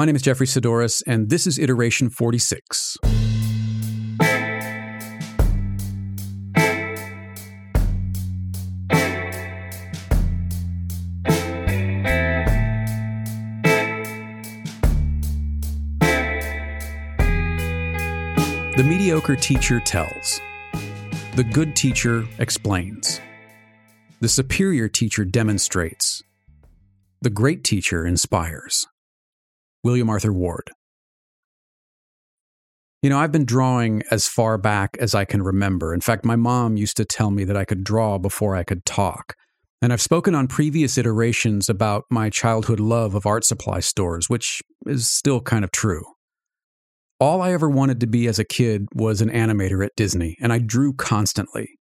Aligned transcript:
My 0.00 0.06
name 0.06 0.16
is 0.16 0.22
Jeffery 0.22 0.46
Saddoris, 0.46 1.02
and 1.06 1.28
this 1.28 1.46
is 1.46 1.58
Iteration 1.58 2.08
46. 2.08 2.96
The 3.02 3.12
mediocre 18.82 19.36
teacher 19.36 19.80
tells. 19.80 20.40
The 21.36 21.44
good 21.44 21.76
teacher 21.76 22.26
explains. 22.38 23.20
The 24.20 24.30
superior 24.30 24.88
teacher 24.88 25.26
demonstrates. 25.26 26.22
The 27.20 27.28
great 27.28 27.64
teacher 27.64 28.06
inspires. 28.06 28.86
William 29.82 30.10
Arthur 30.10 30.32
Ward. 30.32 30.70
You 33.02 33.08
know, 33.08 33.18
I've 33.18 33.32
been 33.32 33.46
drawing 33.46 34.02
as 34.10 34.28
far 34.28 34.58
back 34.58 34.96
as 35.00 35.14
I 35.14 35.24
can 35.24 35.42
remember. 35.42 35.94
In 35.94 36.02
fact, 36.02 36.24
my 36.24 36.36
mom 36.36 36.76
used 36.76 36.98
to 36.98 37.06
tell 37.06 37.30
me 37.30 37.44
that 37.44 37.56
I 37.56 37.64
could 37.64 37.82
draw 37.82 38.18
before 38.18 38.54
I 38.54 38.62
could 38.62 38.84
talk. 38.84 39.34
And 39.80 39.90
I've 39.90 40.02
spoken 40.02 40.34
on 40.34 40.48
previous 40.48 40.98
iterations 40.98 41.70
about 41.70 42.04
my 42.10 42.28
childhood 42.28 42.80
love 42.80 43.14
of 43.14 43.24
art 43.24 43.44
supply 43.44 43.80
stores, 43.80 44.28
which 44.28 44.60
is 44.86 45.08
still 45.08 45.40
kind 45.40 45.64
of 45.64 45.72
true. 45.72 46.04
All 47.18 47.40
I 47.40 47.52
ever 47.52 47.70
wanted 47.70 48.00
to 48.00 48.06
be 48.06 48.26
as 48.26 48.38
a 48.38 48.44
kid 48.44 48.86
was 48.94 49.22
an 49.22 49.30
animator 49.30 49.84
at 49.84 49.96
Disney, 49.96 50.36
and 50.40 50.52
I 50.52 50.58
drew 50.58 50.92
constantly. 50.92 51.78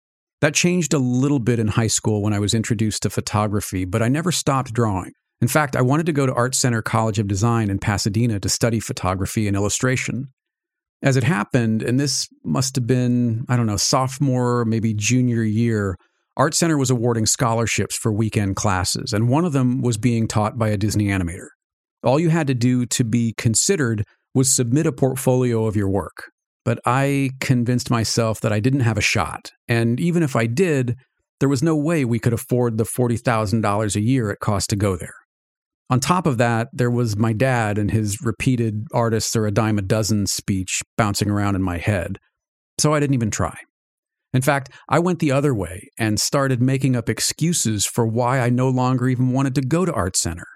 That 0.41 0.55
changed 0.55 0.95
a 0.95 0.98
little 0.98 1.38
bit 1.38 1.59
in 1.59 1.69
high 1.69 1.86
school 1.86 2.22
when 2.22 2.33
I 2.33 2.38
was 2.38 2.55
introduced 2.55 3.02
to 3.02 3.11
photography, 3.11 3.84
but 3.84 4.02
I 4.02 4.09
never 4.09 4.33
stopped 4.33 4.72
drawing. 4.72 5.12
In 5.42 5.48
fact, 5.48 5.74
I 5.74 5.82
wanted 5.82 6.06
to 6.06 6.12
go 6.12 6.24
to 6.24 6.32
Art 6.32 6.55
Center 6.55 6.82
College 6.82 7.19
of 7.19 7.27
Design 7.27 7.69
in 7.69 7.80
Pasadena 7.80 8.38
to 8.38 8.48
study 8.48 8.78
photography 8.78 9.48
and 9.48 9.56
illustration. 9.56 10.28
As 11.02 11.16
it 11.16 11.24
happened, 11.24 11.83
and 11.83 11.98
this 11.98 12.28
must 12.44 12.77
have 12.77 12.86
been, 12.86 13.44
I 13.48 13.56
don't 13.56 13.66
know, 13.66 13.77
sophomore, 13.77 14.64
maybe 14.64 14.94
junior 14.94 15.42
year, 15.42 15.97
Art 16.36 16.55
Center 16.55 16.78
was 16.78 16.91
awarding 16.91 17.27
scholarships 17.27 17.97
for 17.97 18.12
weekend 18.12 18.55
classes, 18.55 19.12
and 19.12 19.28
one 19.28 19.44
of 19.44 19.53
them 19.53 19.83
was 19.83 19.98
being 19.98 20.28
taught 20.28 20.58
by 20.58 20.69
a 20.69 20.77
Disney 20.77 21.06
animator. 21.06 21.48
All 22.05 22.20
you 22.20 22.31
had 22.31 22.47
to 22.47 22.55
do 22.55 22.86
to 22.86 23.03
be 23.03 23.34
considered 23.36 24.05
was 24.34 24.55
submit 24.55 24.86
a 24.86 24.92
portfolio 24.92 25.66
of 25.66 25.75
your 25.75 25.91
work. 25.91 26.31
But 26.64 26.78
I 26.86 27.31
convinced 27.41 27.91
myself 27.91 28.41
that 28.42 28.53
I 28.53 28.61
didn't 28.61 28.81
have 28.81 28.97
a 28.97 29.03
shot. 29.03 29.50
And 29.66 29.98
even 29.98 30.22
if 30.22 30.36
I 30.36 30.47
did, 30.47 30.94
there 31.41 31.48
was 31.48 31.64
no 31.64 31.75
way 31.75 32.05
we 32.05 32.20
could 32.20 32.33
afford 32.33 32.78
the 32.78 32.84
$40,000 32.84 33.97
a 33.97 34.00
year 34.00 34.31
it 34.31 34.38
cost 34.38 34.70
to 34.70 34.77
go 34.77 34.94
there. 34.94 35.14
On 35.92 36.00
top 36.00 36.26
of 36.26 36.38
that, 36.38 36.68
there 36.72 36.90
was 36.90 37.18
my 37.18 37.34
dad 37.34 37.76
and 37.76 37.90
his 37.90 38.22
repeated 38.22 38.86
artists 38.94 39.36
are 39.36 39.44
a 39.44 39.50
dime 39.50 39.78
a 39.78 39.82
dozen 39.82 40.26
speech 40.26 40.80
bouncing 40.96 41.28
around 41.28 41.54
in 41.54 41.62
my 41.62 41.76
head. 41.76 42.18
So 42.78 42.94
I 42.94 42.98
didn't 42.98 43.12
even 43.12 43.30
try. 43.30 43.54
In 44.32 44.40
fact, 44.40 44.70
I 44.88 45.00
went 45.00 45.18
the 45.18 45.32
other 45.32 45.54
way 45.54 45.90
and 45.98 46.18
started 46.18 46.62
making 46.62 46.96
up 46.96 47.10
excuses 47.10 47.84
for 47.84 48.06
why 48.06 48.40
I 48.40 48.48
no 48.48 48.70
longer 48.70 49.06
even 49.06 49.32
wanted 49.32 49.54
to 49.56 49.60
go 49.60 49.84
to 49.84 49.92
Art 49.92 50.16
Center. 50.16 50.46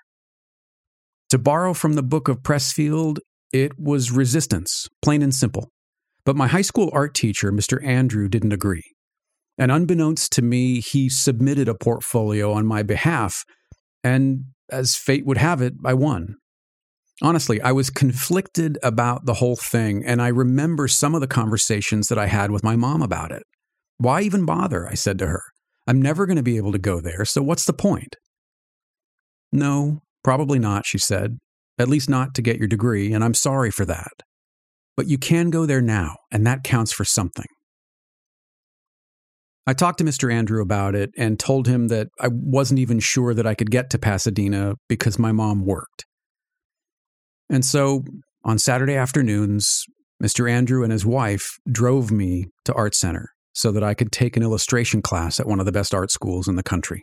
To 1.29 1.37
borrow 1.37 1.75
from 1.75 1.93
the 1.93 2.03
book 2.03 2.29
of 2.29 2.39
Pressfield, 2.39 3.19
it 3.53 3.79
was 3.79 4.11
resistance, 4.11 4.89
plain 5.03 5.21
and 5.21 5.35
simple. 5.35 5.69
But 6.25 6.37
my 6.37 6.47
high 6.47 6.63
school 6.63 6.89
art 6.95 7.13
teacher, 7.13 7.53
Mr. 7.53 7.85
Andrew, 7.85 8.31
didn't 8.31 8.55
agree. 8.55 8.95
And 9.59 9.71
unbeknownst 9.71 10.33
to 10.33 10.41
me, 10.41 10.81
he 10.81 11.11
submitted 11.11 11.69
a 11.69 11.75
portfolio 11.75 12.55
on 12.55 12.65
my 12.65 12.83
behalf. 12.83 13.45
And 14.03 14.45
as 14.71 14.97
fate 14.97 15.27
would 15.27 15.39
have 15.39 15.63
it, 15.63 15.75
I 15.85 15.95
won. 15.95 16.37
Honestly, 17.23 17.61
I 17.63 17.73
was 17.73 17.89
conflicted 17.89 18.79
about 18.83 19.25
the 19.25 19.35
whole 19.35 19.57
thing, 19.57 20.05
and 20.05 20.21
I 20.21 20.29
remember 20.29 20.87
some 20.87 21.15
of 21.15 21.21
the 21.21 21.27
conversations 21.27 22.09
that 22.09 22.19
I 22.19 22.27
had 22.27 22.51
with 22.51 22.63
my 22.63 22.77
mom 22.77 23.01
about 23.01 23.33
it. 23.33 23.43
Why 23.99 24.21
even 24.21 24.45
bother? 24.45 24.87
I 24.87 24.95
said 24.95 25.19
to 25.21 25.27
her. 25.27 25.43
I'm 25.87 26.03
never 26.03 26.27
going 26.27 26.37
to 26.37 26.43
be 26.43 26.57
able 26.57 26.73
to 26.73 26.79
go 26.79 27.01
there, 27.01 27.25
so 27.25 27.43
what's 27.43 27.65
the 27.65 27.73
point? 27.73 28.17
No, 29.53 30.03
probably 30.23 30.59
not, 30.59 30.85
she 30.85 30.99
said 30.99 31.39
at 31.79 31.89
least 31.89 32.09
not 32.09 32.35
to 32.35 32.43
get 32.43 32.59
your 32.59 32.69
degree, 32.69 33.13
and 33.13 33.23
I'm 33.23 33.35
sorry 33.35 33.71
for 33.71 33.85
that. 33.85 34.13
But 34.97 35.09
you 35.09 35.19
can 35.19 35.51
go 35.51 35.67
there 35.67 35.83
now, 35.83 36.17
and 36.33 36.47
that 36.47 36.65
counts 36.65 36.93
for 36.93 37.05
something. 37.05 37.47
I 39.67 39.73
talked 39.73 39.99
to 39.99 40.05
Mr. 40.05 40.33
Andrew 40.33 40.63
about 40.63 40.95
it 40.95 41.11
and 41.17 41.39
told 41.39 41.67
him 41.67 41.89
that 41.89 42.09
I 42.21 42.29
wasn't 42.31 42.79
even 42.79 43.01
sure 43.01 43.35
that 43.35 43.47
I 43.47 43.55
could 43.55 43.71
get 43.71 43.91
to 43.91 43.99
Pasadena 43.99 44.75
because 44.89 45.19
my 45.19 45.33
mom 45.33 45.65
worked. 45.65 46.05
And 47.51 47.65
so 47.65 48.05
on 48.45 48.59
Saturday 48.59 48.95
afternoons, 48.95 49.85
Mr. 50.23 50.51
Andrew 50.51 50.83
and 50.83 50.93
his 50.93 51.05
wife 51.05 51.59
drove 51.71 52.11
me 52.11 52.47
to 52.65 52.73
Art 52.75 52.95
Center 52.95 53.31
so 53.53 53.73
that 53.73 53.83
I 53.83 53.95
could 53.95 54.13
take 54.13 54.37
an 54.37 54.43
illustration 54.43 55.03
class 55.03 55.41
at 55.41 55.47
one 55.47 55.61
of 55.61 55.67
the 55.67 55.73
best 55.73 55.95
art 55.95 56.11
schools 56.11 56.47
in 56.47 56.57
the 56.57 56.63
country. 56.63 57.03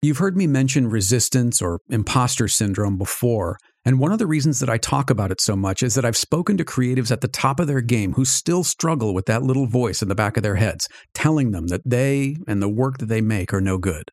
You've 0.00 0.18
heard 0.18 0.36
me 0.36 0.46
mention 0.46 0.88
resistance 0.88 1.62
or 1.62 1.80
imposter 1.88 2.48
syndrome 2.48 2.98
before, 2.98 3.56
and 3.84 3.98
one 3.98 4.12
of 4.12 4.18
the 4.18 4.26
reasons 4.26 4.60
that 4.60 4.70
I 4.70 4.78
talk 4.78 5.10
about 5.10 5.32
it 5.32 5.40
so 5.40 5.56
much 5.56 5.82
is 5.82 5.94
that 5.94 6.04
I've 6.04 6.16
spoken 6.16 6.56
to 6.56 6.64
creatives 6.64 7.10
at 7.10 7.20
the 7.20 7.28
top 7.28 7.58
of 7.58 7.66
their 7.66 7.80
game 7.80 8.12
who 8.12 8.24
still 8.24 8.62
struggle 8.62 9.12
with 9.12 9.26
that 9.26 9.42
little 9.42 9.66
voice 9.66 10.02
in 10.02 10.08
the 10.08 10.14
back 10.14 10.36
of 10.36 10.44
their 10.44 10.54
heads, 10.54 10.88
telling 11.14 11.50
them 11.50 11.66
that 11.66 11.82
they 11.84 12.36
and 12.46 12.62
the 12.62 12.68
work 12.68 12.98
that 12.98 13.06
they 13.06 13.20
make 13.20 13.52
are 13.52 13.60
no 13.60 13.78
good. 13.78 14.10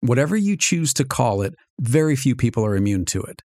Whatever 0.00 0.36
you 0.36 0.56
choose 0.56 0.94
to 0.94 1.04
call 1.04 1.42
it, 1.42 1.54
very 1.80 2.16
few 2.16 2.34
people 2.34 2.64
are 2.64 2.74
immune 2.74 3.04
to 3.06 3.22
it. 3.22 3.42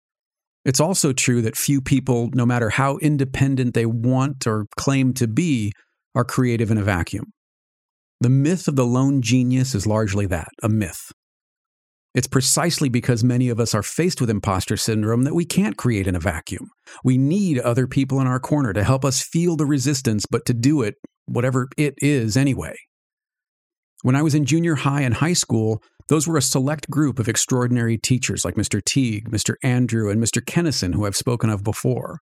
It's 0.65 0.81
also 0.81 1.13
true 1.13 1.43
that 1.43 1.57
few 1.57 1.81
people, 1.81 2.31
no 2.35 2.47
matter 2.47 2.71
how 2.71 2.99
independent 2.99 3.75
they 3.75 3.87
want 3.87 4.47
or 4.47 4.67
claim 4.79 5.15
to 5.15 5.27
be, 5.27 5.73
are 6.15 6.25
creative 6.25 6.71
in 6.71 6.79
a 6.79 6.83
vacuum. 6.83 7.33
The 8.21 8.31
myth 8.31 8.69
of 8.69 8.77
the 8.77 8.87
lone 8.87 9.21
genius 9.21 9.75
is 9.75 9.87
largely 9.87 10.27
that 10.27 10.49
a 10.63 10.69
myth. 10.69 11.11
It's 12.15 12.29
precisely 12.29 12.89
because 12.89 13.25
many 13.25 13.49
of 13.49 13.59
us 13.59 13.75
are 13.75 13.83
faced 13.83 14.21
with 14.21 14.31
imposter 14.31 14.77
syndrome 14.77 15.23
that 15.25 15.35
we 15.35 15.45
can't 15.45 15.77
create 15.77 16.07
in 16.07 16.15
a 16.15 16.21
vacuum. 16.21 16.71
We 17.03 17.19
need 17.19 17.59
other 17.59 17.89
people 17.89 18.21
in 18.21 18.29
our 18.29 18.39
corner 18.39 18.73
to 18.73 18.85
help 18.85 19.05
us 19.05 19.21
feel 19.21 19.57
the 19.57 19.67
resistance, 19.67 20.25
but 20.31 20.45
to 20.47 20.55
do 20.55 20.83
it, 20.83 20.95
whatever 21.27 21.69
it 21.77 21.95
is 21.99 22.37
anyway. 22.37 22.77
When 24.03 24.15
I 24.15 24.23
was 24.23 24.35
in 24.35 24.45
junior 24.45 24.77
high 24.77 25.01
and 25.01 25.15
high 25.15 25.33
school, 25.33 25.83
those 26.09 26.29
were 26.29 26.37
a 26.37 26.43
select 26.43 26.89
group 26.89 27.19
of 27.19 27.29
extraordinary 27.29 27.99
teachers 27.99 28.45
like 28.45 28.55
Mr. 28.55 28.85
Teague, 28.85 29.31
Mr. 29.31 29.55
Andrew, 29.65 30.09
and 30.09 30.23
Mr. 30.23 30.41
Kennison, 30.41 30.95
who 30.95 31.07
I've 31.07 31.17
spoken 31.17 31.51
of 31.51 31.65
before. 31.65 32.21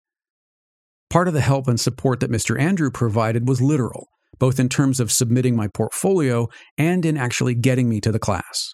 Part 1.10 1.28
of 1.28 1.34
the 1.34 1.42
help 1.42 1.68
and 1.68 1.80
support 1.80 2.22
that 2.22 2.32
Mr. 2.32 2.58
Andrew 2.58 2.92
provided 2.92 3.46
was 3.48 3.62
literal, 3.62 4.08
both 4.40 4.60
in 4.60 4.70
terms 4.70 5.02
of 5.02 5.12
submitting 5.12 5.56
my 5.58 5.68
portfolio 5.68 6.48
and 6.78 7.06
in 7.06 7.18
actually 7.18 7.56
getting 7.56 7.90
me 7.90 8.00
to 8.00 8.12
the 8.12 8.20
class. 8.20 8.74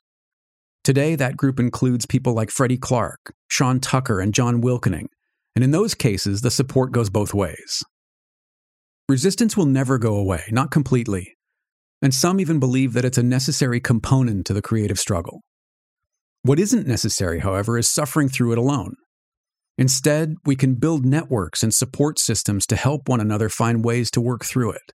Today, 0.87 1.15
that 1.15 1.35
group 1.35 1.59
includes 1.59 2.05
people 2.05 2.31
like 2.31 2.49
Freddie 2.49 2.77
Clark, 2.77 3.33
Sean 3.49 3.81
Tucker, 3.81 4.21
and 4.21 4.33
John 4.33 4.61
Wilkening, 4.61 5.07
and 5.53 5.61
in 5.61 5.71
those 5.71 5.93
cases, 5.93 6.39
the 6.39 6.49
support 6.49 6.93
goes 6.93 7.09
both 7.09 7.33
ways. 7.33 7.83
Resistance 9.09 9.57
will 9.57 9.65
never 9.65 9.97
go 9.97 10.15
away, 10.15 10.43
not 10.49 10.71
completely, 10.71 11.35
and 12.01 12.13
some 12.13 12.39
even 12.39 12.57
believe 12.57 12.93
that 12.93 13.03
it's 13.03 13.17
a 13.17 13.21
necessary 13.21 13.81
component 13.81 14.45
to 14.45 14.53
the 14.53 14.61
creative 14.61 14.97
struggle. 14.97 15.41
What 16.43 16.57
isn't 16.57 16.87
necessary, 16.87 17.39
however, 17.39 17.77
is 17.77 17.89
suffering 17.89 18.29
through 18.29 18.53
it 18.53 18.57
alone. 18.57 18.93
Instead, 19.77 20.35
we 20.45 20.55
can 20.55 20.75
build 20.75 21.05
networks 21.05 21.63
and 21.63 21.73
support 21.73 22.17
systems 22.17 22.65
to 22.65 22.77
help 22.77 23.09
one 23.09 23.19
another 23.19 23.49
find 23.49 23.83
ways 23.83 24.09
to 24.11 24.21
work 24.21 24.45
through 24.45 24.71
it. 24.71 24.93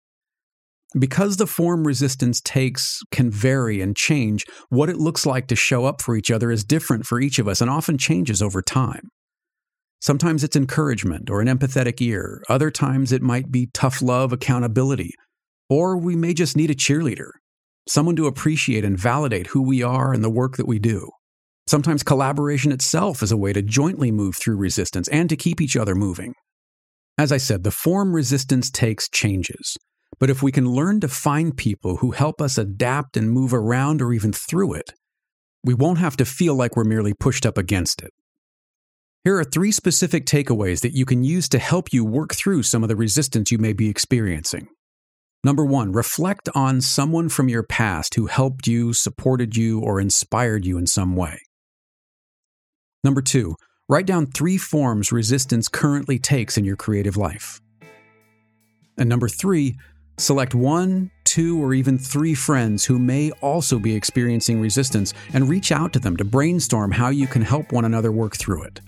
Because 0.97 1.37
the 1.37 1.47
form 1.47 1.87
resistance 1.87 2.39
takes 2.39 2.99
can 3.11 3.31
vary 3.31 3.81
and 3.81 3.95
change, 3.95 4.45
what 4.69 4.89
it 4.89 4.97
looks 4.97 5.25
like 5.25 5.47
to 5.47 5.55
show 5.55 5.85
up 5.85 6.01
for 6.01 6.15
each 6.15 6.29
other 6.29 6.51
is 6.51 6.63
different 6.63 7.05
for 7.05 7.19
each 7.19 7.39
of 7.39 7.47
us 7.47 7.61
and 7.61 7.69
often 7.69 7.97
changes 7.97 8.41
over 8.41 8.61
time. 8.61 9.09
Sometimes 10.01 10.43
it's 10.43 10.55
encouragement 10.55 11.29
or 11.29 11.41
an 11.41 11.47
empathetic 11.47 12.01
ear. 12.01 12.43
Other 12.49 12.69
times 12.69 13.11
it 13.11 13.21
might 13.21 13.51
be 13.51 13.69
tough 13.73 14.01
love, 14.01 14.33
accountability. 14.33 15.11
Or 15.69 15.97
we 15.97 16.15
may 16.15 16.33
just 16.33 16.57
need 16.57 16.69
a 16.69 16.75
cheerleader, 16.75 17.29
someone 17.87 18.15
to 18.17 18.27
appreciate 18.27 18.85
and 18.85 18.99
validate 18.99 19.47
who 19.47 19.61
we 19.61 19.81
are 19.81 20.13
and 20.13 20.23
the 20.23 20.29
work 20.29 20.57
that 20.57 20.67
we 20.67 20.77
do. 20.77 21.09
Sometimes 21.65 22.03
collaboration 22.03 22.71
itself 22.71 23.23
is 23.23 23.31
a 23.31 23.37
way 23.37 23.53
to 23.53 23.61
jointly 23.61 24.11
move 24.11 24.35
through 24.35 24.57
resistance 24.57 25.07
and 25.07 25.29
to 25.29 25.37
keep 25.37 25.61
each 25.61 25.77
other 25.77 25.95
moving. 25.95 26.33
As 27.17 27.31
I 27.31 27.37
said, 27.37 27.63
the 27.63 27.71
form 27.71 28.13
resistance 28.13 28.69
takes 28.69 29.07
changes. 29.09 29.77
But 30.19 30.29
if 30.29 30.41
we 30.41 30.51
can 30.51 30.69
learn 30.69 30.99
to 31.01 31.07
find 31.07 31.55
people 31.55 31.97
who 31.97 32.11
help 32.11 32.41
us 32.41 32.57
adapt 32.57 33.17
and 33.17 33.31
move 33.31 33.53
around 33.53 34.01
or 34.01 34.13
even 34.13 34.31
through 34.33 34.73
it, 34.73 34.93
we 35.63 35.73
won't 35.73 35.99
have 35.99 36.17
to 36.17 36.25
feel 36.25 36.55
like 36.55 36.75
we're 36.75 36.83
merely 36.83 37.13
pushed 37.13 37.45
up 37.45 37.57
against 37.57 38.01
it. 38.01 38.11
Here 39.23 39.37
are 39.37 39.43
three 39.43 39.71
specific 39.71 40.25
takeaways 40.25 40.81
that 40.81 40.93
you 40.93 41.05
can 41.05 41.23
use 41.23 41.47
to 41.49 41.59
help 41.59 41.93
you 41.93 42.03
work 42.03 42.33
through 42.33 42.63
some 42.63 42.83
of 42.83 42.89
the 42.89 42.95
resistance 42.95 43.51
you 43.51 43.57
may 43.57 43.73
be 43.73 43.89
experiencing. 43.89 44.67
Number 45.45 45.65
one, 45.65 45.91
reflect 45.91 46.49
on 46.53 46.81
someone 46.81 47.29
from 47.29 47.49
your 47.49 47.63
past 47.63 48.15
who 48.15 48.27
helped 48.27 48.67
you, 48.67 48.93
supported 48.93 49.55
you, 49.55 49.79
or 49.79 49.99
inspired 49.99 50.65
you 50.65 50.77
in 50.77 50.87
some 50.87 51.15
way. 51.15 51.39
Number 53.03 53.21
two, 53.21 53.55
Write 53.89 54.05
down 54.05 54.27
three 54.27 54.57
forms 54.57 55.11
resistance 55.11 55.67
currently 55.67 56.17
takes 56.17 56.57
in 56.57 56.63
your 56.63 56.77
creative 56.77 57.17
life. 57.17 57.59
And 58.97 59.09
number 59.09 59.27
three, 59.27 59.77
select 60.17 60.55
one, 60.55 61.11
two, 61.23 61.61
or 61.61 61.73
even 61.73 61.97
three 61.97 62.35
friends 62.35 62.85
who 62.85 62.99
may 62.99 63.31
also 63.41 63.79
be 63.79 63.95
experiencing 63.95 64.59
resistance 64.59 65.13
and 65.33 65.49
reach 65.49 65.71
out 65.71 65.93
to 65.93 65.99
them 65.99 66.15
to 66.17 66.23
brainstorm 66.23 66.91
how 66.91 67.09
you 67.09 67.27
can 67.27 67.41
help 67.41 67.71
one 67.71 67.85
another 67.85 68.11
work 68.11 68.37
through 68.37 68.63
it. 68.63 68.79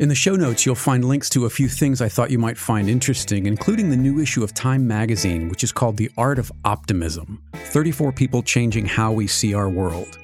In 0.00 0.08
the 0.08 0.14
show 0.14 0.34
notes, 0.34 0.66
you'll 0.66 0.74
find 0.74 1.04
links 1.04 1.30
to 1.30 1.44
a 1.44 1.50
few 1.50 1.68
things 1.68 2.00
I 2.00 2.08
thought 2.08 2.32
you 2.32 2.38
might 2.38 2.58
find 2.58 2.88
interesting, 2.88 3.46
including 3.46 3.90
the 3.90 3.96
new 3.96 4.18
issue 4.18 4.42
of 4.42 4.52
Time 4.52 4.88
magazine, 4.88 5.48
which 5.48 5.62
is 5.62 5.70
called 5.70 5.96
The 5.96 6.10
Art 6.18 6.40
of 6.40 6.50
Optimism 6.64 7.40
34 7.52 8.10
People 8.10 8.42
Changing 8.42 8.86
How 8.86 9.12
We 9.12 9.28
See 9.28 9.54
Our 9.54 9.68
World. 9.68 10.18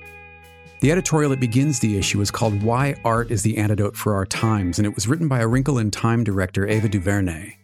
The 0.80 0.90
editorial 0.90 1.30
that 1.30 1.40
begins 1.40 1.78
the 1.78 1.96
issue 1.98 2.20
is 2.20 2.32
called 2.32 2.62
Why 2.64 2.96
Art 3.04 3.30
is 3.30 3.42
the 3.42 3.58
Antidote 3.58 3.96
for 3.96 4.14
Our 4.14 4.26
Times, 4.26 4.80
and 4.80 4.86
it 4.86 4.94
was 4.94 5.06
written 5.06 5.28
by 5.28 5.38
A 5.38 5.46
Wrinkle 5.46 5.78
in 5.78 5.92
Time 5.92 6.24
director 6.24 6.66
Ava 6.66 6.88
DuVernay. 6.88 7.59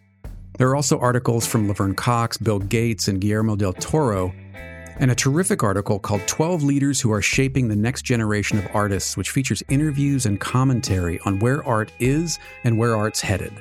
There 0.58 0.69
are 0.69 0.76
also 0.76 0.99
articles 0.99 1.47
from 1.47 1.69
Laverne 1.69 1.94
Cox, 1.94 2.38
Bill 2.38 2.58
Gates, 2.58 3.08
and 3.08 3.20
Guillermo 3.20 3.56
del 3.56 3.75
Toro, 3.75 4.32
and 4.99 5.11
a 5.11 5.14
terrific 5.14 5.62
article 5.62 5.99
called 5.99 6.26
12 6.26 6.62
Leaders 6.62 7.00
Who 7.00 7.12
Are 7.12 7.20
Shaping 7.20 7.69
the 7.69 7.76
Next 7.76 8.03
Generation 8.03 8.58
of 8.58 8.67
Artists, 8.75 9.19
which 9.19 9.31
features 9.31 9.62
interviews 9.69 10.25
and 10.25 10.41
commentary 10.41 11.20
on 11.26 11.38
where 11.41 11.62
art 11.67 11.93
is 11.99 12.38
and 12.64 12.79
where 12.79 12.97
art's 12.97 13.20
headed. 13.20 13.53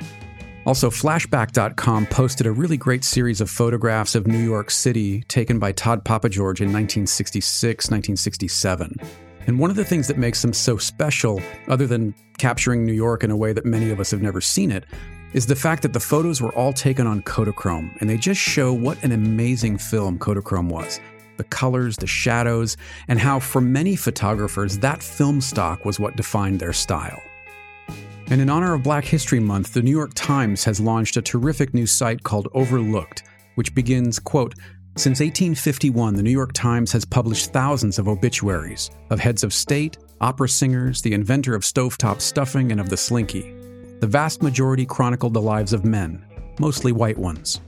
Also, 0.65 0.89
Flashbak.com 0.89 2.07
posted 2.07 2.47
a 2.47 2.51
really 2.51 2.77
great 2.77 3.03
series 3.03 3.41
of 3.41 3.49
photographs 3.49 4.15
of 4.15 4.25
New 4.25 4.39
York 4.39 4.71
City 4.71 5.21
taken 5.23 5.59
by 5.59 5.73
Todd 5.73 6.03
Papageorge 6.05 6.61
in 6.61 6.71
1966 6.71 7.85
1967. 7.85 8.95
And 9.47 9.59
one 9.59 9.69
of 9.69 9.75
the 9.75 9.85
things 9.85 10.07
that 10.07 10.17
makes 10.17 10.41
them 10.41 10.53
so 10.53 10.77
special, 10.77 11.39
other 11.67 11.85
than 11.85 12.15
capturing 12.39 12.83
New 12.83 12.93
York 12.93 13.23
in 13.23 13.29
a 13.29 13.37
way 13.37 13.53
that 13.53 13.65
many 13.65 13.91
of 13.91 13.99
us 13.99 14.09
have 14.09 14.23
never 14.23 14.41
seen 14.41 14.71
it, 14.71 14.85
is 15.33 15.45
the 15.45 15.55
fact 15.55 15.81
that 15.81 15.93
the 15.93 15.99
photos 15.99 16.41
were 16.41 16.53
all 16.55 16.73
taken 16.73 17.07
on 17.07 17.21
Kodachrome, 17.21 17.95
and 17.99 18.09
they 18.09 18.17
just 18.17 18.39
show 18.39 18.73
what 18.73 19.03
an 19.03 19.11
amazing 19.11 19.77
film 19.77 20.17
Kodachrome 20.17 20.69
was 20.69 20.99
the 21.37 21.43
colors, 21.43 21.97
the 21.97 22.07
shadows, 22.07 22.77
and 23.07 23.19
how, 23.19 23.39
for 23.39 23.59
many 23.59 23.95
photographers, 23.95 24.77
that 24.79 25.03
film 25.03 25.41
stock 25.41 25.83
was 25.83 25.99
what 25.99 26.15
defined 26.15 26.59
their 26.59 26.71
style. 26.71 27.21
And 28.27 28.41
in 28.41 28.49
honor 28.49 28.73
of 28.73 28.83
Black 28.83 29.05
History 29.05 29.39
Month, 29.39 29.73
the 29.73 29.81
New 29.81 29.91
York 29.91 30.13
Times 30.15 30.63
has 30.63 30.79
launched 30.79 31.17
a 31.17 31.21
terrific 31.21 31.73
new 31.73 31.85
site 31.85 32.23
called 32.23 32.47
Overlooked, 32.53 33.23
which 33.55 33.75
begins, 33.75 34.17
quote, 34.17 34.55
since 34.97 35.19
1851, 35.19 36.15
the 36.15 36.23
New 36.23 36.31
York 36.31 36.53
Times 36.53 36.93
has 36.93 37.03
published 37.03 37.51
thousands 37.51 37.99
of 37.99 38.07
obituaries 38.07 38.89
of 39.09 39.19
heads 39.19 39.43
of 39.43 39.53
state, 39.53 39.97
opera 40.21 40.47
singers, 40.47 41.01
the 41.01 41.11
inventor 41.11 41.53
of 41.53 41.63
stovetop 41.63 42.21
stuffing, 42.21 42.71
and 42.71 42.79
of 42.79 42.87
the 42.87 42.95
slinky. 42.95 43.53
The 44.01 44.07
vast 44.07 44.43
majority 44.43 44.85
chronicled 44.85 45.33
the 45.33 45.41
lives 45.41 45.71
of 45.71 45.85
men, 45.85 46.25
mostly 46.59 46.91
white 46.91 47.17
ones. 47.17 47.61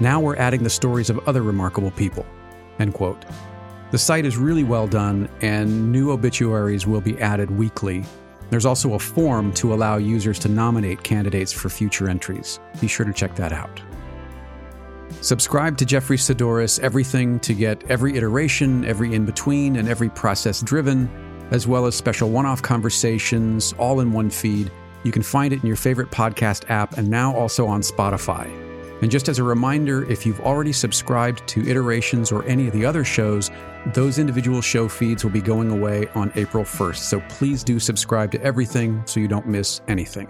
Now 0.00 0.20
we're 0.20 0.36
adding 0.36 0.62
the 0.62 0.70
stories 0.70 1.10
of 1.10 1.18
other 1.28 1.42
remarkable 1.42 1.90
people. 1.90 2.24
End 2.78 2.94
quote. 2.94 3.24
The 3.90 3.98
site 3.98 4.24
is 4.24 4.38
really 4.38 4.64
well 4.64 4.88
done, 4.88 5.28
and 5.42 5.92
new 5.92 6.12
obituaries 6.12 6.86
will 6.86 7.02
be 7.02 7.18
added 7.20 7.50
weekly. 7.50 8.04
There's 8.48 8.64
also 8.64 8.94
a 8.94 8.98
form 8.98 9.52
to 9.54 9.74
allow 9.74 9.98
users 9.98 10.38
to 10.40 10.48
nominate 10.48 11.02
candidates 11.02 11.52
for 11.52 11.68
future 11.68 12.08
entries. 12.08 12.58
Be 12.80 12.88
sure 12.88 13.04
to 13.04 13.12
check 13.12 13.36
that 13.36 13.52
out. 13.52 13.82
Subscribe 15.20 15.76
to 15.76 15.84
Jeffery 15.84 16.16
Saddoris 16.16 16.80
Everything 16.80 17.38
to 17.40 17.52
get 17.52 17.84
every 17.90 18.16
iteration, 18.16 18.84
every 18.86 19.14
in 19.14 19.26
between, 19.26 19.76
and 19.76 19.88
every 19.88 20.08
process 20.08 20.62
driven, 20.62 21.08
as 21.50 21.66
well 21.66 21.84
as 21.84 21.94
special 21.94 22.30
one 22.30 22.46
off 22.46 22.62
conversations, 22.62 23.74
all 23.78 24.00
in 24.00 24.12
one 24.12 24.30
feed. 24.30 24.70
You 25.06 25.12
can 25.12 25.22
find 25.22 25.52
it 25.52 25.60
in 25.60 25.66
your 25.68 25.76
favorite 25.76 26.10
podcast 26.10 26.68
app 26.68 26.98
and 26.98 27.08
now 27.08 27.32
also 27.32 27.64
on 27.64 27.80
Spotify. 27.80 28.50
And 29.02 29.08
just 29.08 29.28
as 29.28 29.38
a 29.38 29.44
reminder, 29.44 30.02
if 30.10 30.26
you've 30.26 30.40
already 30.40 30.72
subscribed 30.72 31.46
to 31.46 31.64
Iterations 31.64 32.32
or 32.32 32.42
any 32.42 32.66
of 32.66 32.72
the 32.72 32.84
other 32.84 33.04
shows, 33.04 33.52
those 33.94 34.18
individual 34.18 34.60
show 34.60 34.88
feeds 34.88 35.22
will 35.22 35.30
be 35.30 35.40
going 35.40 35.70
away 35.70 36.08
on 36.16 36.32
April 36.34 36.64
1st. 36.64 36.96
So 36.96 37.20
please 37.28 37.62
do 37.62 37.78
subscribe 37.78 38.32
to 38.32 38.42
everything 38.42 39.00
so 39.06 39.20
you 39.20 39.28
don't 39.28 39.46
miss 39.46 39.80
anything. 39.86 40.28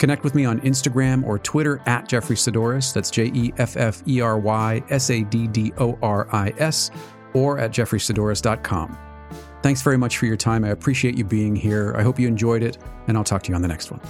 Connect 0.00 0.24
with 0.24 0.34
me 0.34 0.44
on 0.44 0.60
Instagram 0.62 1.22
or 1.22 1.38
Twitter 1.38 1.80
at 1.86 2.08
Jeffery 2.08 2.34
Saddoris. 2.34 2.92
That's 2.92 3.08
J 3.08 3.26
E 3.26 3.52
F 3.58 3.76
F 3.76 4.02
E 4.08 4.20
R 4.20 4.36
Y 4.36 4.82
S 4.90 5.10
A 5.10 5.22
D 5.22 5.46
D 5.46 5.72
O 5.78 5.96
R 6.02 6.26
I 6.32 6.52
S, 6.58 6.90
or 7.34 7.60
at 7.60 7.70
jefferysaddoris.com. 7.70 9.05
Thanks 9.66 9.82
very 9.82 9.98
much 9.98 10.18
for 10.18 10.26
your 10.26 10.36
time. 10.36 10.64
I 10.64 10.68
appreciate 10.68 11.18
you 11.18 11.24
being 11.24 11.56
here. 11.56 11.92
I 11.96 12.04
hope 12.04 12.20
you 12.20 12.28
enjoyed 12.28 12.62
it, 12.62 12.78
and 13.08 13.16
I'll 13.16 13.24
talk 13.24 13.42
to 13.42 13.48
you 13.48 13.56
on 13.56 13.62
the 13.62 13.66
next 13.66 13.90
one. 13.90 14.00